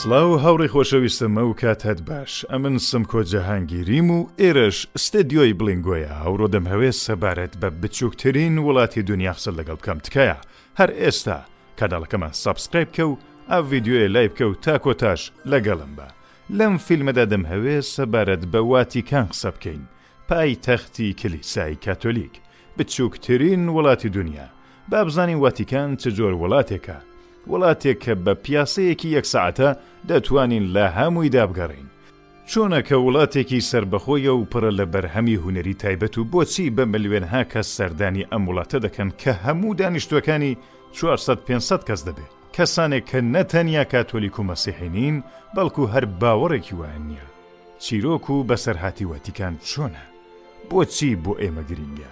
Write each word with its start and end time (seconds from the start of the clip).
سلااو 0.00 0.36
هاوڕی 0.42 0.68
خۆشەویستمە 0.74 1.42
و 1.46 1.52
کات 1.62 1.80
هەت 1.86 1.98
باش 2.10 2.36
ئە 2.50 2.54
من 2.58 2.78
سم 2.88 3.02
کۆجەهانگیریم 3.12 4.10
و 4.16 4.18
ئێرەش 4.40 4.76
ستێدیۆی 5.04 5.52
بلنگۆیە 5.60 6.12
ئەوڕۆ 6.22 6.46
دەمهوێ 6.54 6.90
سەبارەت 7.04 7.54
بە 7.60 7.68
بچووکترین 7.82 8.54
وڵاتی 8.66 9.02
دنیا 9.10 9.32
قسە 9.36 9.50
لەگەڵ 9.58 9.76
بکەم 9.80 9.98
تکایە 10.06 10.38
هەر 10.80 10.90
ئێستا 11.00 11.38
کەداڵەکەمان 11.78 12.32
سابسکرایب 12.42 12.88
کە 12.96 13.02
و 13.10 13.18
ئەو 13.50 13.64
یددیوێ 13.76 14.04
لای 14.14 14.28
بکە 14.32 14.44
و 14.50 14.54
تا 14.64 14.74
کۆتاش 14.84 15.20
لەگەڵم 15.52 15.92
بە 15.98 16.08
لەم 16.58 16.74
فیلمەدا 16.86 17.24
دەمهوێ 17.32 17.76
سەبارەت 17.94 18.42
بە 18.52 18.58
واتیکان 18.72 19.26
قسە 19.32 19.50
بکەین 19.56 19.84
پای 20.28 20.54
تەختی 20.66 21.08
کلیسای 21.20 21.74
کاتۆلیک 21.84 22.34
بچووکترین 22.78 23.62
وڵاتی 23.76 24.08
دنیا 24.16 24.46
بابزانی 24.92 25.34
واتیکان 25.44 25.90
چ 26.00 26.02
جۆر 26.16 26.32
وڵاتێکە 26.42 26.98
وڵاتێک 27.50 27.96
کە 28.04 28.14
بە 28.24 28.34
پیاسەیەکی 28.44 29.08
یەک 29.16 29.26
ساعتە 29.34 29.76
دەتوانین 30.10 30.64
لە 30.74 30.86
هەمووی 30.98 31.28
دابگەڕین 31.36 31.86
چۆنەکە 32.50 32.96
وڵاتێکی 33.04 33.60
سربەخۆیە 33.70 34.32
و 34.36 34.44
پڕە 34.52 34.70
لە 34.78 34.84
بەرهەمی 34.92 35.40
هوەری 35.42 35.74
تایبەت 35.82 36.14
و 36.18 36.24
بۆچی 36.32 36.70
بە 36.76 36.84
ملیێنها 36.92 37.42
کەس 37.52 37.68
سەردانی 37.76 38.28
ئەم 38.32 38.42
وڵاتە 38.48 38.78
دەکەن 38.86 39.10
کە 39.20 39.32
هەموو 39.44 39.74
دانیشتوەکانی 39.80 40.56
500 41.46 41.84
کەس 41.88 42.02
دەبێت 42.08 42.32
کەسانێک 42.56 43.04
کە 43.10 43.18
نەتەنیا 43.34 43.84
کاتۆلیک 43.92 44.38
و 44.38 44.42
مەسیحینین 44.50 45.16
بەڵکو 45.54 45.82
هەر 45.94 46.04
باوەڕێکی 46.20 46.74
وایە 46.80 46.98
نییە 47.08 47.26
چیرۆک 47.82 48.24
و 48.30 48.46
بەسەرهاتی 48.48 49.08
وەتیکان 49.12 49.54
چۆنە 49.68 50.04
بۆچی 50.70 51.10
بۆ 51.24 51.32
ئێمە 51.42 51.62
گرنگە 51.70 52.10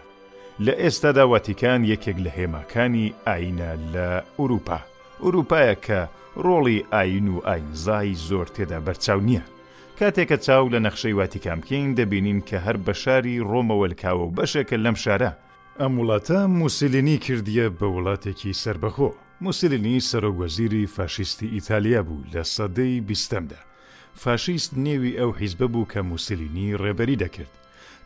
لە 0.64 0.72
ئێستادا 0.82 1.24
وەتیکان 1.32 1.80
یەکێک 1.92 2.18
لە 2.24 2.30
هێماکانی 2.38 3.12
ئاینە 3.26 3.70
لە 3.92 4.06
ئوروپا 4.38 4.80
ئوروپایە 5.24 5.74
کە 5.86 6.00
ڕۆڵی 6.44 6.78
ئاین 6.92 7.28
و 7.28 7.38
ئاینزای 7.48 8.14
زۆر 8.28 8.46
تێدا 8.54 8.78
بەرچاو 8.86 9.20
نییە 9.28 9.42
کاتێکە 9.98 10.36
چاو 10.46 10.70
لە 10.74 10.78
نەخشەی 10.86 11.16
واتی 11.18 11.40
کامپین 11.46 11.86
دەبینین 11.98 12.40
کە 12.48 12.56
هەر 12.64 12.76
بە 12.84 12.92
شاری 13.02 13.44
ڕۆمەوەلکاوە 13.50 14.24
و 14.26 14.34
بەشێکە 14.36 14.76
لەم 14.84 14.96
شارە 15.04 15.30
ئەم 15.80 15.92
وڵاتە 16.00 16.38
موسیلینی 16.60 17.18
کردیە 17.24 17.66
بە 17.78 17.86
وڵاتێکی 17.96 18.58
سربەخۆ 18.62 19.10
موسیلینی 19.44 20.04
سەرۆگوەزیری 20.10 20.84
فاشیستی 20.96 21.48
ئیتالیا 21.54 22.00
بوو 22.06 22.24
لە 22.32 22.42
سەدەی 22.54 22.96
بیستەمدا 23.08 23.60
فاشیست 24.22 24.70
نێوی 24.86 25.14
ئەو 25.20 25.30
حیزبە 25.40 25.66
بوو 25.72 25.90
کە 25.92 25.98
موسیلینی 26.10 26.76
ڕێبەری 26.82 27.20
دەکرد 27.22 27.52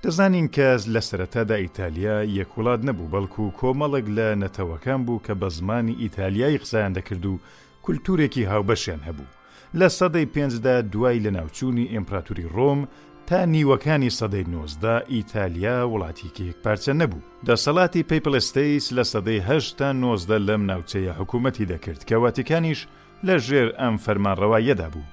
دەزانین 0.05 0.48
کەس 0.56 0.83
لە 0.94 1.00
سەرەتادا 1.08 1.56
ئیتالیا 1.62 2.16
یەک 2.38 2.50
وڵات 2.56 2.80
نەبوو 2.88 3.10
بەڵکو 3.14 3.50
کۆمەڵک 3.60 4.06
لە 4.16 4.28
نەتەوەکان 4.42 5.00
بوو 5.06 5.22
کە 5.27 5.33
بە 5.41 5.48
زمانی 5.58 5.98
ئیتالیایی 6.02 6.61
قسەیان 6.62 6.92
دەکرد 6.98 7.24
و 7.27 7.38
کولتورێکی 7.86 8.48
هاوبەشیان 8.50 9.00
هەبوو 9.08 9.30
لە 9.78 9.88
سەدەی 9.98 10.28
پێنجدا 10.34 10.77
دوای 10.92 11.19
لە 11.24 11.30
ناوچووی 11.36 11.91
ئیمپراتوری 11.94 12.50
ڕۆم 12.56 12.80
تا 13.28 13.38
نیوەکانی 13.55 14.14
سەدەی 14.19 14.48
نۆزدا 14.55 14.96
ئیتالیا 15.14 15.77
وڵاتی 15.92 16.30
کێک 16.36 16.56
پارچە 16.64 16.92
نەبوو 17.00 17.24
دەسەڵاتی 17.48 18.02
پیپلستیس 18.11 18.86
لە 18.96 19.05
سەدەی 19.12 19.44
هەشتا 19.48 19.89
نۆزدە 20.02 20.39
لەم 20.48 20.62
ناوچەیە 20.70 21.12
حکوومەتی 21.18 21.68
دەکرد 21.72 22.02
کە 22.08 22.14
واتیکانیش 22.22 22.80
لە 23.27 23.34
ژێر 23.46 23.68
ئەم 23.80 23.96
فەرمانڕەوایەدا 24.05 24.89
بوو 24.92 25.06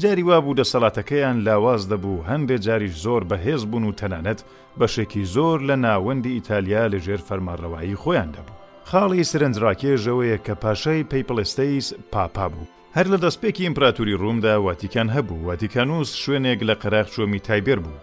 جاری 0.00 0.22
وابوو 0.28 0.54
دەسەڵاتەکەیان 0.58 1.36
لاواز 1.46 1.82
دەبوو 1.90 2.24
هەندێک 2.30 2.60
جاریش 2.66 2.94
زۆر 3.04 3.22
بەهێز 3.30 3.62
بوون 3.70 3.84
و 3.88 3.96
تەنانەت 4.00 4.40
بەشێکی 4.80 5.24
زۆر 5.34 5.58
لە 5.68 5.76
ناوەندی 5.86 6.34
ئیتالیا 6.36 6.84
لەژێر 6.94 7.20
فەرمانڕەوایی 7.28 7.98
خۆیان 8.02 8.30
دەبوو 8.36 8.58
خاڵی 8.90 9.24
سرنجڕاکێژەوەیە 9.30 10.36
کە 10.46 10.54
پاشای 10.62 11.06
پەیپلستەیس 11.10 11.86
پاپا 12.12 12.46
بوو 12.48 12.68
هەر 12.96 13.06
لە 13.12 13.18
دەستپێکی 13.24 13.64
ئیمپراتوری 13.66 14.18
ڕوومدا 14.22 14.54
واتیکان 14.66 15.08
هەبوو 15.16 15.44
واتیکانوس 15.46 16.10
شوێنێک 16.24 16.60
لە 16.68 16.74
قەراق 16.82 17.06
چۆمی 17.14 17.40
تایبێر 17.48 17.78
بوو 17.84 17.98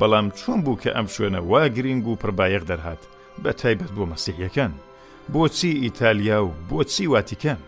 بەڵام 0.00 0.26
چۆن 0.38 0.58
بوو 0.64 0.80
کە 0.82 0.90
ئەم 0.96 1.06
شوێنە 1.14 1.40
وا 1.50 1.68
گرنگ 1.76 2.06
و 2.08 2.16
پربایەق 2.22 2.62
دەرهات 2.70 3.02
بە 3.42 3.50
تایبەت 3.60 3.90
بۆ 3.96 4.02
مەسیحیەکان 4.12 4.72
بۆچی 5.32 5.72
ئیتالیا 5.84 6.38
و 6.44 6.52
بۆچی 6.70 7.06
واتیکان 7.14 7.60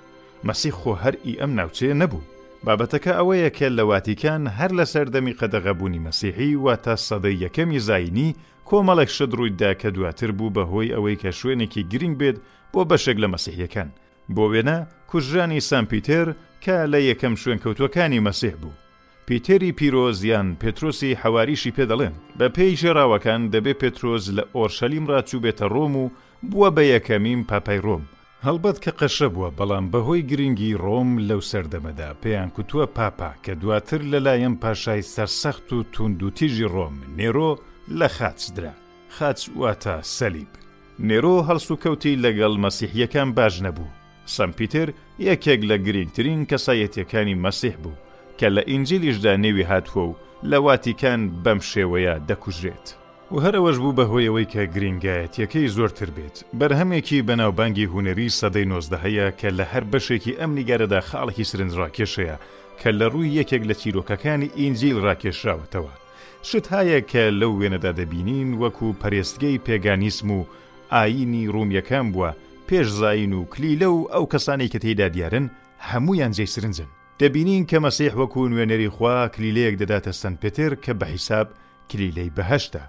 مەسی 0.46 0.70
خۆ 0.78 0.92
هەر 1.02 1.14
ئی 1.26 1.34
ئەم 1.40 1.50
ناوچەیە 1.58 1.96
نەبوو 2.02 2.22
بابەتەکە 2.66 3.12
ئەوەیە 3.18 3.50
کە 3.58 3.68
لە 3.78 3.84
واتیکان 3.90 4.42
هەر 4.58 4.70
لە 4.78 4.84
سەردەمی 4.92 5.36
قەدەغەبوونی 5.40 6.02
مەسیحی 6.06 6.52
و 6.64 6.66
تا 6.84 6.94
سەدەی 7.08 7.40
یەکەمی 7.44 7.80
زایینی 7.88 8.28
کۆمەڵێک 8.68 9.10
شت 9.16 9.30
ڕوویدا 9.38 9.72
کە 9.80 9.88
دواتر 9.96 10.30
بوو 10.38 10.54
بەهۆی 10.56 10.92
ئەوەی 10.94 11.16
کە 11.22 11.30
شوێنێکی 11.38 11.82
گرنگ 11.92 12.16
بێت 12.20 12.36
بۆ 12.72 12.80
بەشێک 12.90 13.16
لە 13.22 13.28
مەسیحیەکان 13.34 13.90
بۆ 14.34 14.44
وێنە 14.52 14.78
کوژرانی 15.10 15.60
سامپیتر 15.70 16.26
کە 16.64 16.76
لە 16.92 16.98
یەکەم 17.10 17.34
شوێنکەوتوەکانی 17.42 18.24
مەسیح 18.26 18.54
بوو 18.60 18.78
پیتێری 19.26 19.72
پیرۆزیان 19.78 20.48
پێترۆسی 20.62 21.18
هەواریشی 21.22 21.74
پێدەڵێن 21.76 22.14
بە 22.38 22.46
پێی 22.56 22.72
ژێراوەکان 22.80 23.40
دەبێت 23.52 23.78
پێترۆز 23.82 24.24
لە 24.36 24.42
ئۆرشەلیم 24.54 25.04
ڕاچوو 25.10 25.42
بێتە 25.44 25.66
ڕۆم 25.74 25.92
و 26.02 26.04
بووە 26.50 26.68
بە 26.76 26.82
یەکەمیم 26.94 27.40
پاپای 27.50 27.80
ڕۆم 27.86 28.02
هەڵبەت 28.46 28.76
کە 28.84 28.92
قەشە 29.00 29.28
بووە 29.34 29.48
بەڵام 29.58 29.86
بەهۆی 29.92 30.26
گرنگی 30.30 30.74
ڕۆم 30.84 31.10
لەو 31.28 31.40
سەردەمەدا 31.50 32.10
پێیان 32.22 32.50
کوتووە 32.56 32.86
پاپا 32.96 33.30
کە 33.44 33.52
دواتر 33.60 34.00
لەلایەن 34.12 34.54
پاشای 34.62 35.02
سەرسەخت 35.14 35.66
و 35.72 35.78
توندوتیژی 35.94 36.68
ڕۆم 36.74 36.94
نێرۆ 37.18 37.50
لە 37.98 38.08
خاچدرا 38.16 38.72
خاچ 39.16 39.40
واتە 39.60 39.96
سەلیب 40.18 40.52
نێرۆ 41.08 41.36
هەڵسوکەوتی 41.48 42.20
لەگەڵ 42.24 42.54
مەسیحیەکان 42.64 43.28
باش 43.38 43.54
نەبوو 43.66 43.90
سمپیتر 44.36 44.88
یەکێک 45.28 45.60
لە 45.70 45.76
گرنگترین 45.86 46.40
کەسایەتەکانی 46.50 47.40
مەسیح 47.44 47.74
بوو 47.82 47.98
کە 48.38 48.46
لە 48.56 48.62
ئینجلیشدا 48.70 49.32
نێوی 49.44 49.68
هاتووە 49.70 50.04
و 50.08 50.14
لە 50.50 50.56
واتیکان 50.66 51.20
بەم 51.44 51.60
شێوەیە 51.70 52.14
دەکوژرێت. 52.28 52.88
و 53.32 53.36
هەرەوەش 53.44 53.76
بوو 53.82 53.92
بەهۆیەوەی 53.98 54.46
کە 54.52 54.62
گرنگایەتیەکەی 54.74 55.68
زۆرتر 55.76 56.08
بێت 56.16 56.36
بەرهەمێکی 56.60 57.24
بەناوبانگی 57.28 57.90
هوەری 57.92 58.28
سەدەی 58.38 58.68
نۆزدەهەیە 58.72 59.26
کە 59.40 59.48
لە 59.58 59.64
هەر 59.72 59.84
بەشێکی 59.92 60.36
ئەم 60.38 60.50
نیگارەدا 60.58 61.00
خاڵێکی 61.08 61.48
سرنجڕاکێشەیە 61.50 62.36
کە 62.80 62.90
لە 62.98 63.06
ڕووی 63.12 63.34
یەکێک 63.38 63.62
لە 63.70 63.74
چیرۆکەکانی 63.80 64.52
ئینجیل 64.60 64.98
ڕاکێشراوەتەوە 65.06 65.92
شت 66.48 66.66
هاەیە 66.72 67.00
کە 67.10 67.22
لەو 67.40 67.52
وێنەدا 67.60 67.92
دەبینین 68.00 68.50
وەکو 68.62 68.88
پەرێستگەی 69.02 69.62
پێگانیسم 69.66 70.28
و 70.36 70.40
ئاینی 70.94 71.44
ڕومیەکان 71.54 72.06
بووە 72.12 72.30
پێشزین 72.68 73.32
و 73.38 73.40
کلی 73.52 73.72
لەو 73.82 73.96
ئەو 74.14 74.24
کەسانی 74.32 74.68
کە 74.72 74.78
تێدا 74.84 75.08
دیارن 75.16 75.46
هەمویان 75.90 76.32
جێ 76.36 76.46
سرنجن 76.54 76.90
دەبینین 77.20 77.62
کە 77.70 77.78
مەسیح 77.84 78.12
وەکو 78.20 78.48
نوێنەری 78.52 78.90
خوا 78.94 79.14
کلیلەیەک 79.34 79.74
دەداتە 79.82 80.12
سند 80.20 80.36
پتر 80.42 80.70
کە 80.84 80.92
بە 81.00 81.06
حیساب 81.12 81.48
کلیلەی 81.90 82.30
بەهشتە 82.36 82.84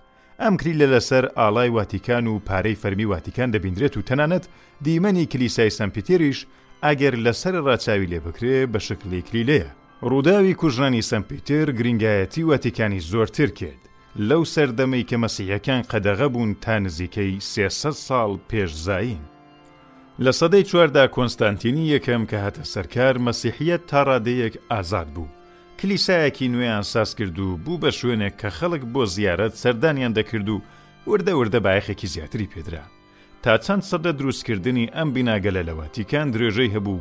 ئەم 0.45 0.55
کریلە 0.61 0.87
لەسەر 0.93 1.25
ئاڵای 1.37 1.69
واتیکان 1.77 2.27
و 2.27 2.39
پارەی 2.47 2.77
فەرمی 2.81 3.05
واتیکان 3.11 3.51
دەبیندرێت 3.53 3.97
و 3.97 4.01
تەنانەت 4.09 4.45
دیمەنی 4.85 5.25
کلیسای 5.31 5.69
سمپیتریش 5.79 6.39
ئەگەر 6.83 7.13
لەسەر 7.25 7.55
ڕاچاوی 7.67 8.09
لێ 8.11 8.19
بکرێ 8.25 8.59
بە 8.73 8.79
شکلی 8.87 9.21
کریلەیە 9.29 9.69
ڕووداوی 10.09 10.53
کوژانی 10.61 11.01
سمپیتر 11.11 11.65
گرنگایەتی 11.79 12.43
واتیکانی 12.49 13.01
زۆرتر 13.11 13.49
کرد 13.59 13.81
لەو 14.29 14.43
سەردەمەی 14.53 15.05
کە 15.09 15.15
مەسیحەکان 15.23 15.81
قەدەغە 15.91 16.27
بوون 16.33 16.51
تا 16.63 16.75
نزیکەی 16.79 17.39
300 17.39 17.91
ساڵ 18.07 18.31
پێشزین. 18.49 19.21
لە 20.23 20.31
سەدەی 20.39 20.63
چواردا 20.69 21.03
کۆنستانتینی 21.15 21.85
یەکەم 21.95 22.23
کە 22.29 22.37
هاتە 22.45 22.63
سەرکار 22.73 23.15
مەسیحیت 23.27 23.81
تا 23.89 23.99
ڕادەیەک 24.07 24.53
ئازاد 24.71 25.07
بوو. 25.15 25.27
کلیسایەکی 25.81 26.47
نوێیان 26.51 26.81
ساس 26.83 27.15
کرد 27.15 27.39
و 27.39 27.57
بوو 27.65 27.79
بە 27.81 27.93
شوێنێک 27.99 28.33
کە 28.41 28.49
خەڵک 28.57 28.81
بۆ 28.93 29.05
زیارەت 29.15 29.53
سەردانیان 29.63 30.13
دەکرد 30.17 30.49
و 30.49 30.61
وردە 31.07 31.29
وردە 31.29 31.63
بایەخێکی 31.63 32.05
زیاتری 32.07 32.47
پێدرا 32.53 32.83
تا 33.43 33.57
چەند 33.57 33.83
سەدە 33.91 34.11
دروستکردنی 34.19 34.89
ئەم 34.95 35.09
بیناگەلەلەوە 35.15 35.87
تیکان 35.93 36.31
درێژەی 36.31 36.73
هەبوو 36.75 36.99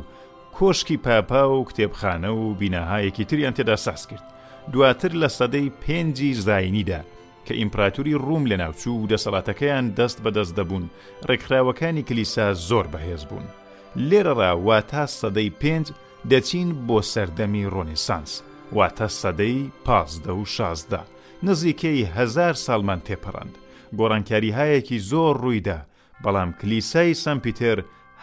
کۆشکی 0.57 0.97
پاپا 0.97 1.43
و 1.51 1.65
کتێبخانە 1.69 2.27
و 2.39 2.53
بیناهایەکی 2.59 3.23
تریان 3.25 3.53
تێدا 3.53 3.75
ساس 3.75 4.07
کرد 4.07 4.23
دواتر 4.71 5.11
لە 5.21 5.29
سەدەی 5.39 5.69
پێنجی 5.83 6.33
زاینیدا 6.45 7.01
کە 7.45 7.51
ئیمپراتوری 7.61 8.15
ڕووم 8.25 8.45
لە 8.51 8.55
ناوچوو 8.61 8.93
و 9.03 9.07
دەسەڵاتەکەیان 9.11 9.85
دەست 9.99 10.17
بەدەست 10.23 10.53
دەبوون 10.59 10.85
ڕێکخراوەکانی 11.27 12.03
کلیسا 12.07 12.53
زۆر 12.53 12.85
بەهێز 12.93 13.23
بوون 13.29 13.47
لێرەڕاوا 14.09 14.77
تا 14.91 15.03
سەدەی 15.19 15.49
پێنج 15.61 15.87
دەچین 16.31 16.69
بۆ 16.87 16.97
سەردەمی 17.13 17.65
ڕۆنیسانس 17.73 18.33
واتە 18.75 19.07
سەدەی 19.21 19.71
پازدە 19.85 20.29
و 20.29 20.45
شازدا 20.45 20.99
نزیکەی 21.45 22.05
هزار 22.17 22.53
ساڵمان 22.67 23.01
تێپەڕند 23.07 23.53
گۆڕانکاریهایەکی 23.97 24.97
زۆر 25.11 25.35
ڕوویدا 25.43 25.77
بەڵام 26.23 26.49
کلیسای 26.61 27.13
سمپیتر 27.13 27.77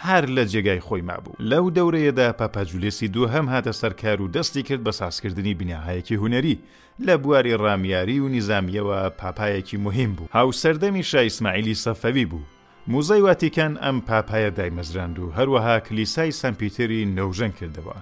هەر 0.05 0.25
لە 0.37 0.43
جێگای 0.53 0.81
خۆی 0.87 1.03
مابوو 1.09 1.37
لەو 1.51 1.65
دەورەیەدا 1.77 2.29
پاپاجولێسی 2.39 3.09
دووهەم 3.15 3.47
هاتە 3.53 3.73
سەرکار 3.81 4.21
و 4.23 4.33
دەستی 4.35 4.63
کرد 4.69 4.85
بە 4.89 4.93
سازکردنی 5.01 5.55
بیناهایەکی 5.61 6.19
هوەری 6.23 6.59
لە 7.07 7.13
بواری 7.23 7.57
ڕامیاری 7.65 8.19
و 8.21 8.29
نیزامیەوە 8.35 8.99
پاپایەکی 9.21 9.77
مهم 9.87 10.13
بوو 10.15 10.29
هاوسەردەمی 10.39 11.03
شایسماعیلی 11.11 11.75
سەفەوی 11.85 12.27
بوو 12.31 12.43
موزای 12.87 13.21
واتیکان 13.21 13.73
ئەم 13.85 13.99
پاپایە 14.09 14.51
دایمەزراند 14.59 15.17
و 15.19 15.33
هەروەها 15.39 15.89
کلیسای 15.89 16.31
سمپیتری 16.31 17.01
نەوژەن 17.17 17.53
کردەوە 17.61 17.97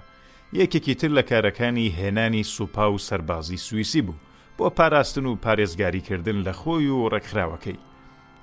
یەکێکی 0.61 0.95
تر 0.99 1.09
لە 1.17 1.23
کارەکانی 1.29 1.93
هێنانی 1.99 2.43
سوپا 2.43 2.91
و 2.91 2.97
سەربازی 3.09 3.57
سوئیسی 3.67 4.01
بوو 4.01 4.15
بۆ 4.57 4.69
پاراستن 4.77 5.25
و 5.25 5.35
پارێزگاریکردن 5.35 6.43
لە 6.43 6.53
خۆی 6.59 6.87
و 6.97 7.09
ڕێکخراوەکەی 7.13 7.77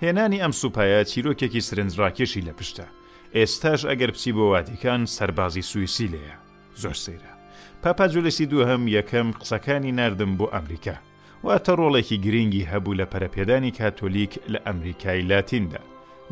هێنانی 0.03 0.43
ئەم 0.43 0.53
سوپایە 0.61 1.05
چیرۆکێکی 1.11 1.61
سرنجڕاکێشی 1.69 2.47
لە 2.49 2.53
پشتە 2.59 2.87
ئێستاش 3.37 3.81
ئەگەر 3.91 4.11
پچی 4.15 4.33
بۆ 4.37 4.45
وادیکان 4.53 5.01
سەربازی 5.17 5.63
سوئیسی 5.73 6.09
لەیە 6.15 6.37
زۆر 6.83 6.97
سەیرە 7.05 7.33
پاپا 7.83 8.07
جولەسی 8.13 8.47
دووهم 8.51 8.83
یەکەم 8.99 9.29
قسەکانی 9.41 9.93
نردم 9.99 10.33
بۆ 10.39 10.47
ئەمریکا 10.55 10.97
واتە 11.47 11.73
ڕۆڵێکی 11.81 12.17
گرنگی 12.25 12.69
هەبوو 12.73 12.99
لە 13.01 13.07
پەرەپێدانی 13.13 13.73
کاتۆلیک 13.79 14.33
لە 14.53 14.59
ئەمریکای 14.67 15.23
لاتیندا 15.31 15.83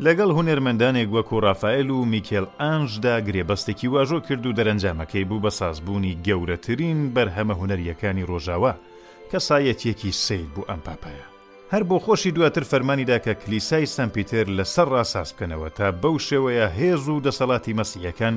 لەگەڵ 0.05 0.29
هوەرمەندانێک 0.37 1.09
وەکو 1.15 1.35
ڕافائل 1.45 1.89
و 1.95 2.05
میکل 2.13 2.45
ئانژدا 2.61 3.15
گرێبەستێکی 3.27 3.87
واژۆ 3.93 4.19
کرد 4.27 4.45
و 4.45 4.55
دەرەنجامەکەی 4.57 5.27
بوو 5.29 5.41
بە 5.45 5.51
سازبوونی 5.59 6.17
گەورەترین 6.25 6.99
بەرهەمە 7.15 7.55
هوەریەکانی 7.59 8.25
ڕۆژاوا 8.31 8.73
کە 9.31 9.39
سایەتیەکی 9.49 10.11
سیل 10.25 10.45
بوو 10.53 10.67
ئەم 10.69 10.79
پاپایە 10.87 11.25
هەر 11.73 11.83
بۆ 11.89 11.97
خۆشی 12.05 12.31
دواتر 12.37 12.63
فەرمانیدا 12.71 13.17
کە 13.25 13.31
کلیسای 13.43 13.85
سمپیتر 13.97 14.45
لەسەر 14.57 14.87
ڕاساس 14.95 15.29
بکەنەوە 15.33 15.69
تا 15.77 15.87
بەو 16.01 16.15
شێوەیە 16.27 16.67
هێز 16.79 17.03
و 17.09 17.21
دەسەڵاتی 17.25 17.75
مەسیەکان 17.79 18.35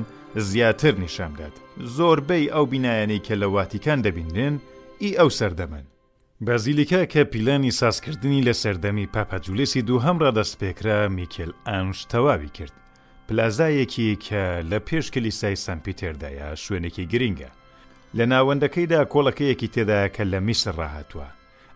زیاتر 0.49 0.93
نیشاندات 1.03 1.55
زۆربەی 1.97 2.49
ئەو 2.53 2.65
بینایانی 2.71 3.21
کە 3.25 3.33
لە 3.41 3.47
واتیکان 3.55 3.99
دەبینرێن 4.05 4.55
ئی 5.03 5.11
ئەو 5.19 5.29
سەردەمن 5.39 5.85
بازیلیکا 6.41 7.05
کە 7.05 7.23
پیلانی 7.31 7.71
سازکردنی 7.71 8.41
لە 8.43 8.53
سەردەمی 8.63 9.07
پاپەجوولسی 9.15 9.81
دووهەم 9.87 10.17
ڕدەست 10.23 10.55
پێکرا 10.61 10.99
میکل 11.17 11.51
ئەنش 11.67 11.97
تەواوی 12.11 12.49
کرد 12.57 12.73
پلازایەکی 13.27 14.15
کە 14.25 14.43
لە 14.71 14.79
پێش 14.87 15.05
کلیسای 15.13 15.55
سمپیتێردایە 15.65 16.47
شوێنێکی 16.65 17.05
گرینگە 17.13 17.49
لە 18.17 18.25
ناوەندەکەیدا 18.31 19.01
کۆڵەکەیەکی 19.13 19.67
تێدا 19.75 19.99
کە 20.15 20.23
لە 20.31 20.39
میسر 20.47 20.73
ڕاهتووە 20.81 21.27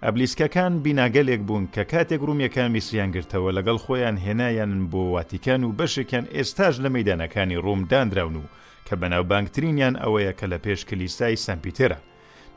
ئەبلیسکەکان 0.03 0.73
بیناگەلێک 0.83 1.41
بوون 1.47 1.65
کە 1.75 1.81
کاتێک 1.91 2.21
ڕومیەکان 2.27 2.69
میسریان 2.75 3.09
گرتەوە 3.15 3.51
لەگەڵ 3.57 3.77
خۆیان 3.85 4.17
هێنایان 4.25 4.71
بۆ 4.91 5.01
واتیکان 5.13 5.61
و 5.63 5.71
بەشێکیان 5.79 6.25
ئێستاش 6.35 6.75
لە 6.83 6.89
مەدانەکانی 6.95 7.61
ڕوم 7.65 7.81
دانراون 7.91 8.35
و 8.37 8.45
کە 8.87 8.93
بەناوبانگترینیان 9.01 9.95
ئەوەیە 10.03 10.33
کە 10.39 10.45
لە 10.53 10.57
پێش 10.65 10.81
کلیسای 10.89 11.35
سمپیتێرە 11.47 11.99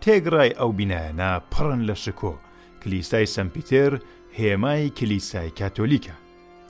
تێگڕای 0.04 0.50
ئەو 0.60 0.70
بینایەنە 0.78 1.30
پڕن 1.52 1.80
لە 1.88 1.96
شکۆ 2.04 2.34
کلیسای 2.82 3.26
سمپیتر 3.36 3.90
هێمای 4.38 4.82
کلیسای 4.98 5.48
کاتۆلیکە 5.58 6.16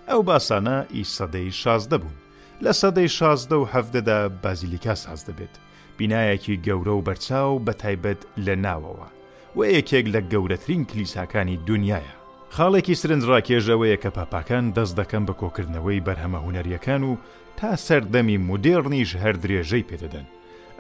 ئەو 0.09 0.21
باسانە 0.29 0.77
ئیش 0.97 1.11
سەدەی 1.19 1.49
شازدە 1.63 1.97
بوون 2.03 2.17
لە 2.65 2.73
سەدەی 2.81 3.09
شازدە 3.19 3.57
و 3.63 3.65
هەفتەدا 3.75 4.19
بازیلیکا 4.45 4.95
ساز 5.05 5.21
دەبێت 5.29 5.55
بینایەکی 5.99 6.61
گەورە 6.67 6.93
و 6.97 7.05
بەرچاو 7.09 7.57
بە 7.67 7.73
تایبەت 7.83 8.21
لە 8.47 8.55
ناوەوە 8.65 9.09
و 9.57 9.61
یەکێک 9.77 10.07
لە 10.15 10.21
گەورەترین 10.33 10.83
کلیساکانی 10.91 11.57
دنیاە 11.69 12.13
خاڵێکی 12.57 12.95
سرنجڕاکێژەوەیە 13.03 13.97
کە 14.03 14.11
پاپاکان 14.17 14.65
دەست 14.77 14.95
دەکەن 15.01 15.23
بە 15.29 15.35
کۆکردنەوەی 15.41 16.05
بەرهەمە 16.07 16.39
هوەریەکان 16.45 17.03
و 17.11 17.13
تا 17.59 17.71
سەردەمی 17.87 18.39
مدێڕنیش 18.49 19.11
هەر 19.23 19.35
درێژەی 19.43 19.87
پێدەدەن 19.91 20.27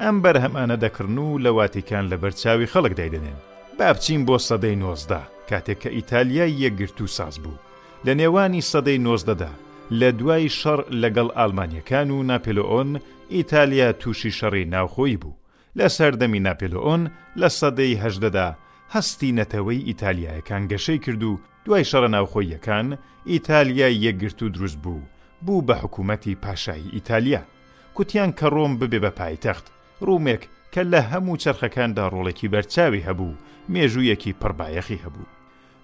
ئەم 0.03 0.21
بەرهەمانە 0.23 0.77
دەکردن 0.85 1.19
و 1.19 1.39
لە 1.45 1.51
واتیکان 1.59 2.05
لە 2.13 2.17
بەرچاوی 2.23 2.69
خەڵک 2.73 2.93
دەیدەنێن 3.01 3.39
با 3.79 3.89
بچین 3.93 4.23
بۆ 4.27 4.37
سەدەی 4.49 4.77
نۆزدا 4.83 5.21
کاتێک 5.51 5.79
کە 5.83 5.89
ئیتالیا 5.97 6.47
یەکگرت 6.65 6.99
و 7.01 7.07
ساز 7.07 7.37
بوو 7.43 7.57
لە 8.07 8.13
نێوانی 8.21 8.67
سەدەی 8.73 8.99
نۆزدەدا 9.07 9.53
لە 10.01 10.09
دوای 10.19 10.49
شەڕ 10.61 10.81
لەگەڵ 11.03 11.29
ئالمانیەکان 11.39 12.09
و 12.11 12.23
ناپلۆۆن 12.31 12.91
ئیتالیا 13.37 13.89
تووشی 14.01 14.31
شەڕی 14.39 14.65
ناوخۆی 14.75 15.17
بوو 15.23 15.37
لە 15.79 15.87
سەردەمی 15.97 16.41
ناپلۆۆن 16.49 17.03
لە 17.41 17.49
سەدەی 17.59 17.99
هەشدەدا 18.05 18.49
هەستی 18.95 19.33
نەتەوەی 19.39 19.81
ئیتالیایەکان 19.89 20.63
گەشەی 20.73 21.01
کرد 21.05 21.23
و 21.31 21.39
دوای 21.65 21.85
شەڕە 21.91 22.09
ناوخۆیەکان 22.17 22.87
ئیتالیا 23.33 23.89
یەکگرت 24.07 24.41
و 24.43 24.49
دروست 24.57 24.79
بوو 24.85 25.01
بوو 25.45 25.67
بە 25.67 25.75
حکوومەتی 25.83 26.35
پاشایی 26.45 26.91
ئیتالیا 26.97 27.43
کوتیان 27.97 28.31
کە 28.39 28.47
ڕۆم 28.55 28.73
ببێ 28.81 28.99
بە 29.05 29.11
پایتەخت 29.21 29.67
ڕوومێک 30.09 30.43
کە 30.75 30.83
لە 30.93 31.01
هەموو 31.13 31.41
چرخەکاندا 31.43 32.05
ڕۆڵێکی 32.15 32.51
بەرچاوی 32.53 33.05
هەبوو 33.09 33.39
مێژوویەکی 33.73 34.37
پڕبایەخی 34.41 35.03
هەبوو 35.05 35.31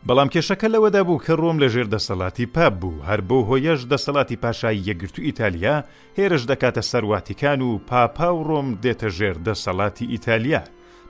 بەڵام 0.06 0.28
کێشەکە 0.34 0.68
لەوەدا 0.74 1.02
بوو 1.06 1.22
کە 1.26 1.32
ڕۆم 1.42 1.56
لە 1.62 1.68
ژێر 1.74 1.88
دەسەڵاتی 1.94 2.46
پاپ 2.56 2.74
بوو 2.80 3.02
هەر 3.08 3.20
بۆ 3.28 3.38
هۆیەش 3.48 3.80
دەسەڵاتی 3.92 4.40
پاشایی 4.42 4.84
یەگرت 4.88 5.14
و 5.18 5.24
ئیتالیا 5.26 5.76
هێرش 6.18 6.42
دەکاتە 6.50 6.82
سەرواتیکان 6.90 7.60
و 7.62 7.70
پاپا 7.90 8.28
و 8.34 8.44
ڕۆم 8.48 8.68
دێتە 8.82 9.08
ژێر 9.18 9.36
دەسەڵاتی 9.46 10.10
ئیتالیا 10.14 10.62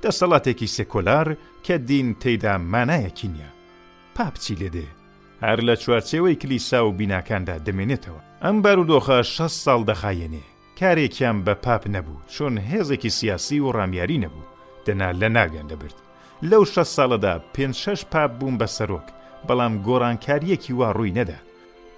دەسەڵاتێکی 0.03 0.73
سێکۆلار 0.77 1.29
کە 1.67 1.75
دین 1.89 2.09
تێدا 2.23 2.55
مانایەکی 2.73 3.29
نییە 3.35 3.51
پاپچی 4.17 4.55
لێدێ 4.61 4.89
هەر 5.45 5.59
لە 5.69 5.75
چوارچێوەی 5.83 6.37
کلیسا 6.43 6.81
و 6.87 6.93
بیناکاندا 6.99 7.57
دەمێنێتەوە 7.67 8.21
ئەم 8.45 8.57
بارودۆخە 8.65 9.19
6 9.37 9.47
ساڵ 9.65 9.81
دەخایەنێ 9.91 10.45
کارێکیان 10.81 11.39
بە 11.47 11.55
پاپ 11.65 11.83
نەبوو 11.95 12.21
چۆن 12.35 12.55
هێزێکی 12.71 13.11
سیاسی 13.19 13.59
و 13.67 13.73
ڕامیاری 13.77 14.23
نەبوو 14.25 14.47
دەنا 14.87 15.09
لە 15.21 15.29
ناگەن 15.37 15.67
دەبرد 15.73 15.97
لەو 16.51 16.63
شە 16.75 16.85
ساڵەدا 16.97 17.35
پێ 17.55 17.67
شش 17.83 18.01
پاپ 18.13 18.31
بووم 18.39 18.55
بە 18.61 18.67
سەرۆک 18.77 19.07
بەڵام 19.47 19.75
گۆڕانکاریەکی 19.87 20.73
وا 20.81 20.89
ڕووی 20.97 21.15
نەدا 21.19 21.39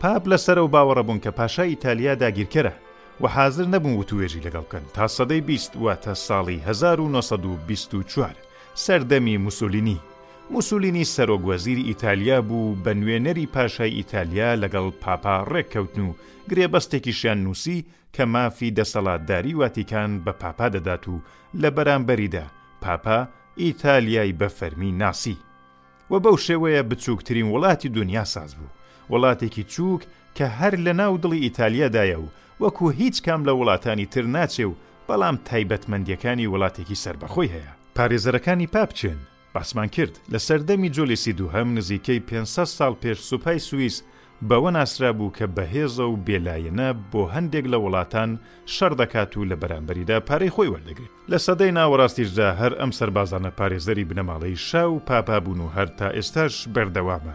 پاپ 0.00 0.22
لەسەر 0.30 0.58
و 0.60 0.68
باوەڕە 0.74 1.02
بوون 1.06 1.18
کە 1.24 1.30
پاشای 1.38 1.68
ئیتالیا 1.72 2.14
داگیرکەرە 2.22 2.74
و 3.22 3.24
حاضر 3.34 3.64
نەبوون 3.74 3.94
وتوێژی 4.00 4.44
لەگەڵکەن 4.46 4.84
تا 4.94 5.04
سەدەی 5.16 5.42
بیست 5.48 5.72
واتە 5.84 6.14
ساڵی 6.26 6.56
1924 6.56 8.30
سەردەمی 8.84 9.36
موسولینی 9.44 10.00
موسولینی 10.52 11.04
سەرۆگوەزیری 11.04 11.84
ئیتالیا 11.88 12.42
بوو 12.42 12.76
بە 12.84 12.94
نوێنەری 13.00 13.46
پاشای 13.54 13.94
ئیتالیا 13.96 14.56
لەگەڵ 14.62 14.90
پاپا 15.02 15.44
ڕێککەوتن 15.52 15.98
و 16.00 16.12
گرێبەستێکیشیان 16.50 17.38
نووسی 17.44 17.86
کە 18.16 18.20
مافی 18.24 18.70
دەسەڵاتداری 18.78 19.54
واتیکان 19.54 20.22
بە 20.24 20.32
پاپا 20.32 20.68
دەدات 20.70 21.08
و 21.08 21.18
لە 21.62 21.70
بەرامبەریدا 21.76 22.44
پاپا 22.80 23.28
ئیتالیای 23.60 24.34
بە 24.40 24.46
فەرمی 24.58 24.92
ناسی 24.92 25.36
و 26.10 26.18
بەو 26.20 26.36
شێوەیە 26.46 26.82
بچووکترین 26.90 27.46
وڵاتی 27.52 27.86
دنیا 27.88 28.24
ساز 28.24 28.54
بوو 28.54 28.68
وڵاتێکی 29.10 29.62
چووک 29.74 30.02
کە 30.38 30.44
هەر 30.60 30.74
لە 30.86 30.92
ناو 31.00 31.16
دڵی 31.22 31.42
ئیتالیادایە 31.44 32.18
و 32.24 32.28
وەکو 32.62 32.86
هیچ 33.00 33.22
کام 33.22 33.42
لە 33.48 33.52
وڵاتانی 33.58 34.06
تر 34.12 34.24
ناچێ 34.34 34.64
و 34.70 34.74
بەڵام 35.08 35.36
تایبەتمەندیەکانی 35.50 36.46
وڵاتێکی 36.52 36.98
سربەخۆی 37.04 37.52
هەیە 37.54 37.72
پارێزەرەکانی 37.96 38.68
پاپچێن 38.74 39.20
باسمان 39.54 39.86
کرد 39.86 40.18
لە 40.32 40.38
سەردەمی 40.38 40.88
جۆلیسی 40.90 41.32
دووهم 41.32 41.78
نزیکەی 41.80 42.20
500 42.26 42.64
ساڵ 42.64 42.94
پێش 43.04 43.18
سوپای 43.18 43.58
سوئیس 43.58 44.02
بەوە 44.48 44.70
ناسرا 44.72 45.12
بوو 45.12 45.32
کە 45.38 45.46
بەهێزە 45.56 46.00
و 46.06 46.16
بێلایەنە 46.26 46.88
بۆ 47.12 47.22
هەندێک 47.34 47.64
لە 47.72 47.78
وڵاتان 47.84 48.30
شەر 48.76 48.92
دەکات 49.00 49.32
و 49.36 49.44
لە 49.50 49.56
بەرامبەریدا 49.62 50.18
پارەی 50.28 50.54
خۆی 50.54 50.70
وەردەگرێت 50.74 51.12
لە 51.30 51.38
سەدەی 51.46 51.74
ناوەڕاستیشدا 51.78 52.48
هەر 52.60 52.72
ئەم 52.80 52.90
سەربازانە 52.98 53.50
پارێزەری 53.58 54.08
بنەماڵەی 54.10 54.56
شا 54.68 54.82
و 54.90 55.00
پاپابوون 55.08 55.60
و 55.60 55.68
هەر 55.76 55.88
تا 55.98 56.08
ئێستاش 56.18 56.54
بەردەوامە 56.74 57.34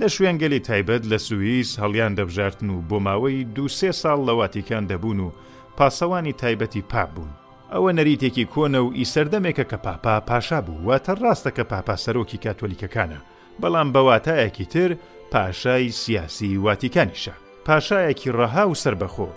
لە 0.00 0.06
شوێنگەلی 0.14 0.60
تایبەت 0.68 1.02
لە 1.12 1.18
سوئیس 1.28 1.70
هەڵیان 1.82 2.12
دەبژارتن 2.18 2.68
و 2.74 2.82
بۆ 2.88 2.98
ماوەی 3.06 3.38
دوسێ 3.56 3.90
ساڵ 4.02 4.18
لە 4.28 4.32
واتیکان 4.38 4.84
دەبوون 4.92 5.20
و 5.26 5.30
پاسەوانی 5.78 6.32
تایبەتی 6.42 6.82
پاپ 6.92 7.10
بوون 7.14 7.32
ئەوە 7.74 7.90
نەریتێکی 7.98 8.48
کۆنە 8.54 8.80
و 8.84 8.88
ئیسەردەمێکە 9.00 9.64
کە 9.70 9.78
پاپا 9.86 10.16
پاشا 10.28 10.58
بوو 10.66 10.80
واتە 10.88 11.12
ڕاستە 11.22 11.50
کە 11.56 11.64
پاپا 11.70 11.94
سەرۆکی 12.04 12.38
کاتۆلیکەکانە 12.44 13.18
بەڵام 13.60 13.88
بەواتایەکی 13.94 14.64
تر 14.72 14.90
پاشای 15.32 15.88
سیاسی 16.02 16.52
واتیکانیشە 16.66 17.34
پاشایەکی 17.66 18.30
ڕەها 18.38 18.64
و 18.70 18.74
سربەخۆ 18.82 19.28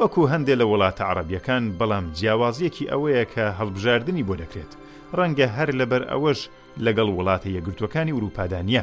وەکو 0.00 0.22
هەندێک 0.32 0.58
لە 0.60 0.66
وڵاتە 0.72 1.02
عربیەکان 1.10 1.64
بەڵام 1.78 2.04
جیاوازیەکی 2.18 2.90
ئەوەیە 2.92 3.24
کە 3.34 3.44
هەڵبژاردننی 3.58 4.26
بۆ 4.28 4.34
دەکرێت 4.42 4.72
ڕەنگە 5.18 5.46
هەر 5.56 5.68
لەبەر 5.80 6.02
ئەوەش 6.12 6.40
لەگەڵ 6.84 7.08
وڵاتە 7.18 7.48
یەگرتوەکانی 7.56 8.16
وروپادانە 8.16 8.82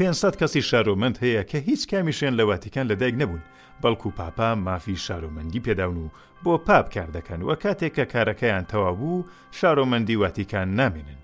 500 0.00 0.36
کەسی 0.40 0.62
شارۆمەند 0.70 1.18
هەیە 1.22 1.42
کە 1.50 1.56
هیچ 1.68 1.94
کامیشێن 1.94 2.34
لە 2.36 2.40
واتیکان 2.44 2.86
لەدایک 2.92 3.14
نەبوون 3.22 3.42
بەڵکو 3.82 4.08
پاپا 4.16 4.54
مافی 4.54 4.96
شارۆمەندی 4.96 5.60
پێداون 5.64 5.96
و 6.02 6.08
بۆ 6.44 6.58
پاپ 6.66 6.86
کار 6.94 7.08
دەکەن 7.16 7.42
وە 7.48 7.56
کاتێک 7.56 7.92
کە 7.98 8.04
کارەکەیان 8.12 8.64
تەوا 8.70 8.92
بوو 8.98 9.24
شارۆمەندی 9.52 10.16
واتیکان 10.16 10.68
نامێنن 10.80 11.20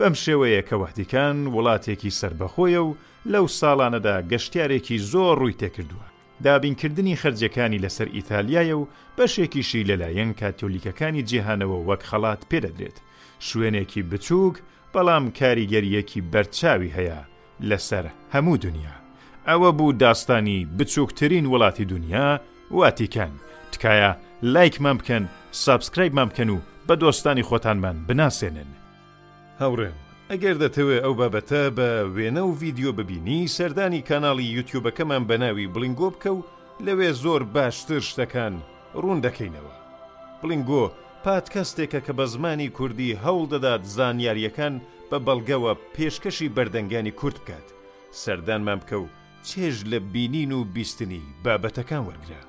بەم 0.00 0.14
شێوەیە 0.24 0.62
کە 0.68 0.74
وەحتیکان 0.82 1.36
وڵاتێکی 1.54 2.14
سربەخۆیە 2.20 2.80
و 2.88 2.94
لەو 3.32 3.46
ساڵانەدا 3.60 4.16
گەشتارێکی 4.32 4.98
زۆر 5.12 5.36
ڕووی 5.40 5.56
تێکردووە 5.60 6.06
دابینکردنی 6.44 7.16
خرجەکانی 7.20 7.82
لەسەر 7.84 8.08
ئیتالیایە 8.16 8.76
و 8.80 8.86
بەشێکیشی 9.18 9.86
لەلایەن 9.90 10.30
کاتۆلیکەکانی 10.40 11.22
جیهانەوە 11.30 11.78
وەک 11.88 12.02
خەڵات 12.10 12.40
پێدەدرێت 12.50 12.96
شوێنێکی 13.48 14.02
بچووک 14.10 14.56
بەڵام 14.94 15.24
کاریگەریەکی 15.40 16.20
بەرچاوی 16.32 16.94
هەیە 16.98 17.20
لەسەر 17.68 18.04
هەموو 18.34 18.56
دنیا 18.58 18.92
ئەوە 19.48 19.70
بوو 19.76 19.92
داستانی 19.92 20.64
بچووکترین 20.78 21.44
وڵاتی 21.52 21.80
دنیا 21.84 22.40
واتیکەن 22.70 23.32
تکایە 23.72 24.14
لایکمان 24.42 24.96
بکەن 24.98 25.24
سابسکرایبمان 25.52 26.28
بکەن 26.32 26.48
و 26.50 26.58
بە 26.88 26.94
دۆستانی 26.96 27.42
خۆتانمان 27.42 27.96
بناسێنن 28.08 28.70
هاوڕێن 29.60 29.96
ئەگەر 30.30 30.56
دەتەوێت 30.62 31.02
ئەو 31.04 31.14
بابەتە 31.20 31.62
بە 31.76 31.88
وێنە 32.16 32.42
و 32.46 32.56
ڤیددیو 32.60 32.92
ببینی 32.98 33.48
سەردانی 33.56 34.06
کانناڵی 34.08 34.52
یوتیوبەکەمان 34.56 35.22
بەناوی 35.30 35.66
بلنگۆ 35.74 36.08
بکە 36.14 36.30
و 36.36 36.44
لەوێ 36.86 37.10
زۆر 37.22 37.42
باشتر 37.54 38.00
شتەکان 38.10 38.54
ڕوون 39.00 39.18
دەکەینەوە 39.26 39.72
بلنگۆ 40.42 40.86
پادکەستێکە 41.24 42.00
کە 42.06 42.12
بە 42.18 42.24
زمانی 42.32 42.68
کوردی 42.76 43.18
هەوڵ 43.24 43.44
دەدات 43.52 43.82
زانیاریەکان 43.96 44.74
بە 45.10 45.18
بەڵگەوە 45.26 45.72
پێشکەشی 45.94 46.52
بەردەنگانی 46.56 47.16
کورت 47.20 47.36
بکات 47.42 47.66
سەردانمان 48.22 48.78
بکە 48.82 48.96
و 49.02 49.12
چێژ 49.48 49.76
لە 49.90 49.98
بینین 50.12 50.52
و 50.58 50.60
بیستنی 50.74 51.22
بابەتەکان 51.44 52.02
وەرگرە 52.04 52.42